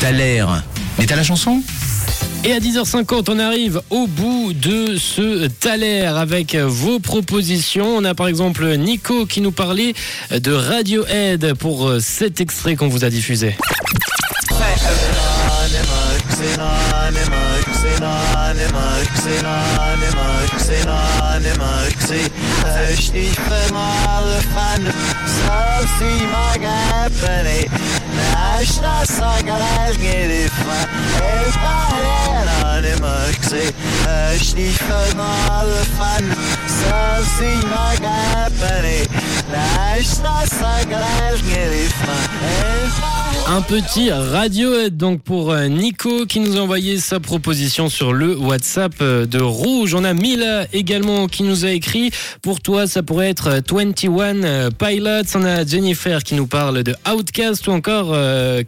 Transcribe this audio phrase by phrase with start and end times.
[0.00, 0.62] T'as l'air.
[0.98, 1.62] Mais t'as la chanson
[2.42, 7.98] Et à 10h50, on arrive au bout de ce Thaler avec vos propositions.
[7.98, 9.92] On a par exemple Nico qui nous parlait
[10.30, 13.54] de Radiohead pour cet extrait qu'on vous a diffusé.
[29.18, 30.86] Sanki her gelip var
[31.22, 33.74] Ey parelane mörksi
[34.06, 36.24] Höchlich vermahle fan
[36.78, 39.00] Sansi magapani
[39.52, 41.92] Nein, das Sanki her gelip
[43.52, 48.36] Un petit Radiohead donc pour euh, Nico qui nous a envoyé sa proposition sur le
[48.36, 49.92] WhatsApp euh, de Rouge.
[49.94, 52.12] On a Mila également qui nous a écrit.
[52.42, 55.34] Pour toi, ça pourrait être 21 euh, Pilots.
[55.34, 58.16] On a Jennifer qui nous parle de Outcast ou encore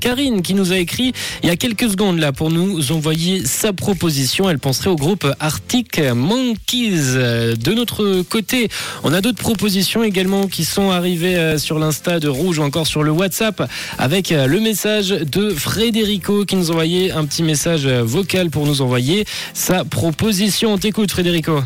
[0.00, 1.12] Karine qui nous a écrit
[1.44, 4.50] il y a quelques secondes là pour nous envoyer sa proposition.
[4.50, 7.14] Elle penserait au groupe Arctic Monkeys.
[7.56, 8.68] De notre côté,
[9.04, 13.04] on a d'autres propositions également qui sont arrivées sur l'Insta de Rouge ou encore sur
[13.04, 13.62] le WhatsApp
[13.98, 18.80] avec le message de Frédérico qui nous a envoyé un petit message vocal pour nous
[18.80, 20.72] envoyer sa proposition.
[20.72, 21.60] On t'écoute Frédérico.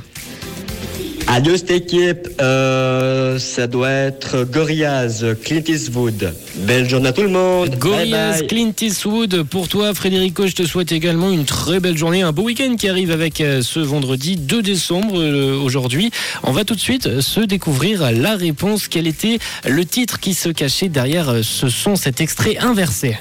[1.29, 6.33] Adieu cette équipe, euh, ça doit être Gorillaz, Clint Eastwood.
[6.55, 7.77] Belle journée à tout le monde.
[7.79, 8.47] Gorillaz, bye.
[8.47, 12.45] Clint Eastwood, pour toi Frédérico, je te souhaite également une très belle journée, un beau
[12.45, 16.11] week-end qui arrive avec euh, ce vendredi 2 décembre euh, aujourd'hui.
[16.45, 20.49] On va tout de suite se découvrir la réponse, quel était le titre qui se
[20.49, 23.17] cachait derrière ce son, cet extrait inversé?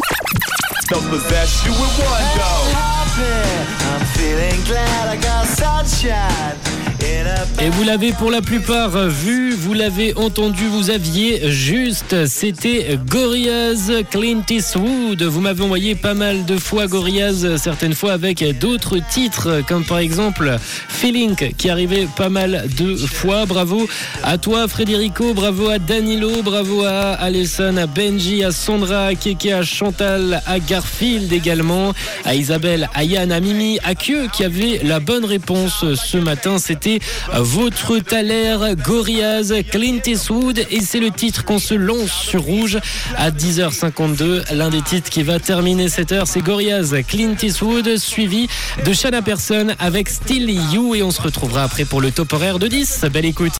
[7.66, 14.04] Et vous l'avez pour la plupart vu, vous l'avez entendu, vous aviez juste, c'était Gorillaz
[14.12, 15.24] Clint Eastwood.
[15.24, 19.98] Vous m'avez envoyé pas mal de fois Gorillaz, certaines fois avec d'autres titres, comme par
[19.98, 23.48] exemple Feeling, qui arrivait pas mal de fois.
[23.48, 23.88] Bravo
[24.22, 29.48] à toi Frédérico, bravo à Danilo, bravo à Alison, à Benji, à Sandra, à Keke,
[29.48, 34.81] à Chantal, à Garfield également, à Isabelle, à Yann, à Mimi, à Kieu qui avait
[34.84, 36.59] la bonne réponse ce matin.
[36.59, 37.00] C'était
[37.56, 42.80] votre Thaler Gorillaz Clint Eastwood et c'est le titre qu'on se lance sur rouge
[43.16, 44.54] à 10h52.
[44.54, 48.50] L'un des titres qui va terminer cette heure, c'est Gorillaz Clint Eastwood suivi
[48.86, 52.60] de Shanna Person avec Still You et on se retrouvera après pour le top horaire
[52.60, 53.06] de 10.
[53.10, 53.54] Belle écoute.